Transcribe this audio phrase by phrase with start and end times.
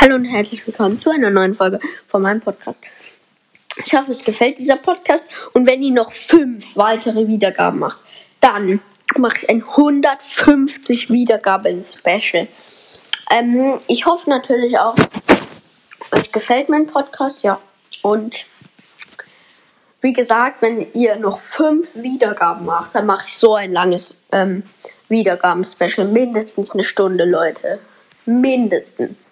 [0.00, 2.82] Hallo und herzlich willkommen zu einer neuen Folge von meinem Podcast.
[3.84, 8.00] Ich hoffe, es gefällt dieser Podcast und wenn ihr noch fünf weitere Wiedergaben macht,
[8.40, 8.80] dann
[9.16, 12.48] mache ich ein 150 Wiedergaben Special.
[13.30, 14.96] Ähm, ich hoffe natürlich auch,
[16.12, 17.60] euch gefällt mein Podcast, ja.
[18.02, 18.34] Und
[20.00, 24.64] wie gesagt, wenn ihr noch fünf Wiedergaben macht, dann mache ich so ein langes ähm,
[25.08, 26.06] Wiedergaben-Special.
[26.08, 27.78] Mindestens eine Stunde, Leute.
[28.26, 29.16] Mindestens.